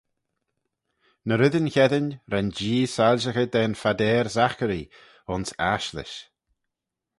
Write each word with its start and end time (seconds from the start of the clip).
Ny 1.25 1.35
reddyn 1.37 1.71
cheddin 1.73 2.09
ren 2.31 2.49
Jee 2.57 2.89
soilshaghey 2.95 3.47
da'n 3.53 3.79
Phadeyr 3.81 4.25
Zachary 4.37 4.83
ayns 5.31 5.49
ashlish 5.71 6.15